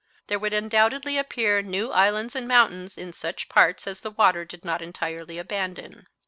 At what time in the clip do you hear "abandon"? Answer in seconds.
5.37-6.07